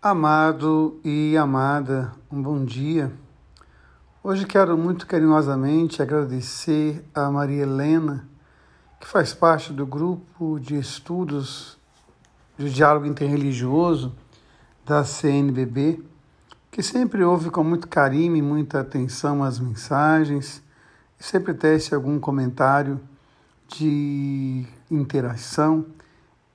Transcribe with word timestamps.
Amado 0.00 1.00
e 1.02 1.36
amada, 1.36 2.12
um 2.30 2.40
bom 2.40 2.64
dia. 2.64 3.12
Hoje 4.22 4.46
quero 4.46 4.78
muito 4.78 5.04
carinhosamente 5.08 6.00
agradecer 6.00 7.04
a 7.12 7.28
Maria 7.32 7.64
Helena, 7.64 8.28
que 9.00 9.08
faz 9.08 9.34
parte 9.34 9.72
do 9.72 9.84
grupo 9.84 10.60
de 10.60 10.78
estudos 10.78 11.76
de 12.56 12.72
diálogo 12.72 13.06
interreligioso 13.06 14.14
da 14.86 15.02
CNBB, 15.02 16.00
que 16.70 16.80
sempre 16.80 17.24
ouve 17.24 17.50
com 17.50 17.64
muito 17.64 17.88
carinho 17.88 18.36
e 18.36 18.42
muita 18.42 18.78
atenção 18.78 19.42
as 19.42 19.58
mensagens 19.58 20.62
e 21.18 21.24
sempre 21.24 21.52
tece 21.52 21.92
algum 21.92 22.20
comentário 22.20 23.00
de 23.66 24.64
interação 24.88 25.84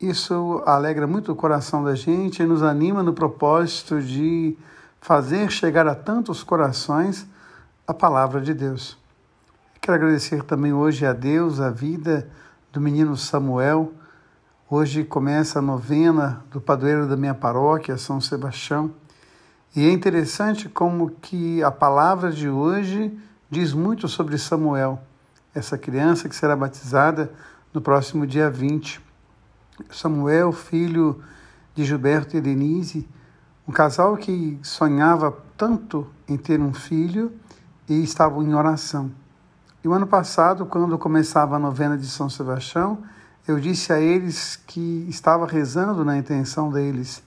isso 0.10 0.62
alegra 0.66 1.08
muito 1.08 1.32
o 1.32 1.36
coração 1.36 1.82
da 1.82 1.96
gente 1.96 2.44
e 2.44 2.46
nos 2.46 2.62
anima 2.62 3.02
no 3.02 3.14
propósito 3.14 4.02
de 4.02 4.58
fazer 5.00 5.50
chegar 5.50 5.88
a 5.88 5.96
tantos 5.96 6.44
corações 6.44 7.26
a 7.88 7.94
palavra 7.94 8.42
de 8.42 8.54
Deus. 8.54 8.98
Quero 9.80 9.96
agradecer 9.96 10.44
também 10.44 10.74
hoje 10.74 11.06
a 11.06 11.14
Deus 11.14 11.62
a 11.62 11.70
vida 11.70 12.30
do 12.72 12.82
menino 12.82 13.16
Samuel. 13.16 13.94
Hoje 14.70 15.06
começa 15.06 15.60
a 15.60 15.62
novena 15.62 16.44
do 16.52 16.60
padroeiro 16.60 17.08
da 17.08 17.16
minha 17.16 17.34
paróquia, 17.34 17.98
São 17.98 18.20
Sebastião. 18.20 18.92
E 19.74 19.88
é 19.88 19.92
interessante 19.92 20.68
como 20.68 21.12
que 21.12 21.64
a 21.64 21.72
palavra 21.72 22.30
de 22.30 22.50
hoje 22.50 23.18
diz 23.50 23.72
muito 23.72 24.10
sobre 24.10 24.38
Samuel, 24.38 25.02
essa 25.56 25.78
criança 25.78 26.28
que 26.28 26.36
será 26.36 26.58
batizada 26.58 27.32
no 27.74 27.80
próximo 27.80 28.28
dia 28.28 28.50
20. 28.50 29.13
Samuel, 29.92 30.52
filho 30.52 31.22
de 31.76 31.84
Gilberto 31.84 32.38
e 32.38 32.42
Denise, 32.42 33.08
um 33.68 33.72
casal 33.72 34.18
que 34.18 34.60
sonhava 34.62 35.36
tanto 35.58 36.08
em 36.28 36.38
ter 36.38 36.60
um 36.60 36.74
filho 36.74 37.32
e 37.88 38.04
estavam 38.04 38.44
em 38.44 38.54
oração. 38.54 39.12
E 39.84 39.88
o 39.88 39.94
ano 39.94 40.08
passado, 40.08 40.66
quando 40.66 40.98
começava 40.98 41.56
a 41.56 41.60
novena 41.60 41.98
de 41.98 42.08
São 42.08 42.30
Sebastião, 42.30 43.00
eu 43.48 43.60
disse 43.60 43.92
a 43.92 44.00
eles 44.00 44.56
que 44.68 45.06
estava 45.10 45.46
rezando 45.46 46.06
na 46.06 46.18
intenção 46.18 46.72
deles. 46.72 47.22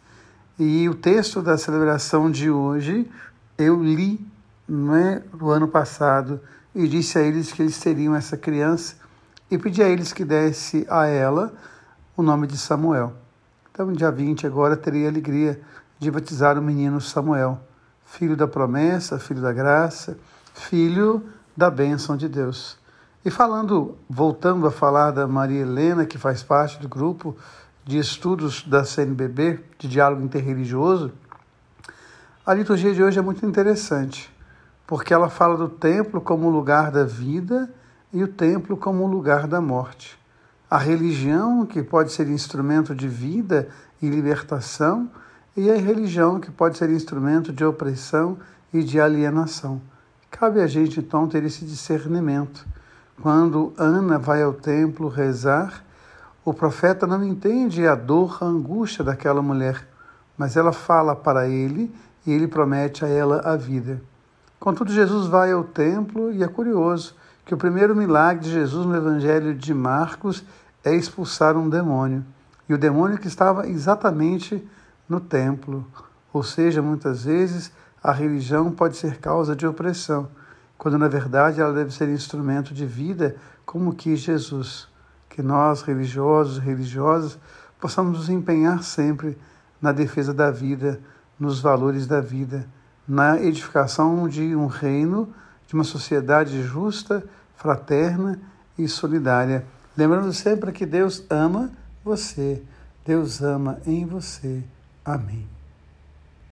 E 0.58 0.88
o 0.88 0.94
texto 0.94 1.42
da 1.42 1.58
celebração 1.58 2.30
de 2.30 2.50
hoje 2.50 3.10
eu 3.58 3.82
li 3.82 4.26
não 4.68 4.94
é, 4.94 5.22
no 5.38 5.50
ano 5.50 5.68
passado 5.68 6.40
e 6.74 6.88
disse 6.88 7.18
a 7.18 7.22
eles 7.22 7.52
que 7.52 7.62
eles 7.62 7.78
teriam 7.78 8.14
essa 8.14 8.36
criança 8.36 8.96
e 9.50 9.58
pedi 9.58 9.82
a 9.82 9.88
eles 9.88 10.12
que 10.12 10.24
desse 10.24 10.86
a 10.88 11.06
ela 11.06 11.54
o 12.16 12.22
nome 12.22 12.46
de 12.46 12.56
Samuel. 12.56 13.12
Então, 13.70 13.92
dia 13.92 14.10
20 14.10 14.46
agora 14.46 14.74
terei 14.74 15.04
a 15.04 15.10
alegria 15.10 15.60
de 15.98 16.10
batizar 16.10 16.58
o 16.58 16.62
menino 16.62 16.98
Samuel, 16.98 17.60
filho 18.06 18.34
da 18.34 18.48
promessa, 18.48 19.18
filho 19.18 19.42
da 19.42 19.52
graça, 19.52 20.16
filho 20.54 21.22
da 21.54 21.70
bênção 21.70 22.16
de 22.16 22.26
Deus. 22.26 22.78
E 23.22 23.30
falando, 23.30 23.98
voltando 24.08 24.66
a 24.66 24.70
falar 24.70 25.10
da 25.10 25.26
Maria 25.26 25.60
Helena, 25.60 26.06
que 26.06 26.16
faz 26.16 26.42
parte 26.42 26.80
do 26.80 26.88
grupo 26.88 27.36
de 27.84 27.98
estudos 27.98 28.62
da 28.62 28.82
CNBB, 28.82 29.60
de 29.78 29.86
diálogo 29.86 30.22
interreligioso, 30.22 31.12
a 32.46 32.54
liturgia 32.54 32.94
de 32.94 33.02
hoje 33.02 33.18
é 33.18 33.22
muito 33.22 33.44
interessante, 33.44 34.32
porque 34.86 35.12
ela 35.12 35.28
fala 35.28 35.56
do 35.56 35.68
templo 35.68 36.20
como 36.20 36.48
lugar 36.48 36.90
da 36.90 37.04
vida 37.04 37.70
e 38.10 38.22
o 38.22 38.28
templo 38.28 38.74
como 38.74 39.06
lugar 39.06 39.46
da 39.46 39.60
morte 39.60 40.18
a 40.70 40.78
religião, 40.78 41.64
que 41.64 41.82
pode 41.82 42.12
ser 42.12 42.28
instrumento 42.28 42.94
de 42.94 43.06
vida 43.06 43.68
e 44.02 44.08
libertação, 44.08 45.08
e 45.56 45.70
a 45.70 45.76
religião, 45.76 46.40
que 46.40 46.50
pode 46.50 46.76
ser 46.76 46.90
instrumento 46.90 47.52
de 47.52 47.64
opressão 47.64 48.36
e 48.72 48.82
de 48.82 49.00
alienação. 49.00 49.80
Cabe 50.30 50.60
a 50.60 50.66
gente, 50.66 51.00
então, 51.00 51.28
ter 51.28 51.44
esse 51.44 51.64
discernimento. 51.64 52.66
Quando 53.22 53.72
Ana 53.78 54.18
vai 54.18 54.42
ao 54.42 54.52
templo 54.52 55.08
rezar, 55.08 55.82
o 56.44 56.52
profeta 56.52 57.06
não 57.06 57.24
entende 57.24 57.86
a 57.86 57.94
dor, 57.94 58.38
a 58.40 58.44
angústia 58.44 59.02
daquela 59.02 59.40
mulher, 59.40 59.88
mas 60.36 60.56
ela 60.56 60.72
fala 60.72 61.16
para 61.16 61.48
ele 61.48 61.94
e 62.26 62.32
ele 62.32 62.46
promete 62.46 63.04
a 63.04 63.08
ela 63.08 63.40
a 63.44 63.56
vida. 63.56 64.02
Contudo, 64.60 64.92
Jesus 64.92 65.26
vai 65.26 65.52
ao 65.52 65.64
templo 65.64 66.32
e 66.32 66.42
é 66.42 66.48
curioso 66.48 67.14
que 67.46 67.54
o 67.54 67.56
primeiro 67.56 67.94
milagre 67.94 68.42
de 68.42 68.50
Jesus 68.50 68.84
no 68.84 68.96
Evangelho 68.96 69.54
de 69.54 69.72
Marcos 69.72 70.44
é 70.84 70.92
expulsar 70.92 71.56
um 71.56 71.70
demônio. 71.70 72.24
E 72.68 72.74
o 72.74 72.78
demônio 72.78 73.18
que 73.18 73.28
estava 73.28 73.68
exatamente 73.68 74.68
no 75.08 75.20
templo. 75.20 75.86
Ou 76.32 76.42
seja, 76.42 76.82
muitas 76.82 77.24
vezes 77.24 77.70
a 78.02 78.10
religião 78.10 78.72
pode 78.72 78.96
ser 78.96 79.20
causa 79.20 79.54
de 79.54 79.64
opressão, 79.64 80.28
quando 80.76 80.98
na 80.98 81.06
verdade 81.06 81.60
ela 81.60 81.72
deve 81.72 81.94
ser 81.94 82.08
instrumento 82.08 82.74
de 82.74 82.84
vida, 82.84 83.36
como 83.64 83.94
quis 83.94 84.18
Jesus. 84.18 84.88
Que 85.28 85.40
nós, 85.40 85.82
religiosos 85.82 86.58
e 86.58 86.60
religiosas, 86.60 87.38
possamos 87.78 88.18
nos 88.18 88.28
empenhar 88.28 88.82
sempre 88.82 89.38
na 89.80 89.92
defesa 89.92 90.34
da 90.34 90.50
vida, 90.50 91.00
nos 91.38 91.60
valores 91.60 92.08
da 92.08 92.20
vida, 92.20 92.66
na 93.06 93.40
edificação 93.40 94.28
de 94.28 94.56
um 94.56 94.66
reino 94.66 95.32
de 95.66 95.74
uma 95.74 95.84
sociedade 95.84 96.62
justa, 96.62 97.24
fraterna 97.56 98.40
e 98.78 98.88
solidária. 98.88 99.64
Lembrando 99.96 100.32
sempre 100.32 100.72
que 100.72 100.84
Deus 100.84 101.24
ama 101.30 101.70
você, 102.04 102.62
Deus 103.04 103.42
ama 103.42 103.80
em 103.86 104.04
você. 104.04 104.62
Amém. 105.04 105.55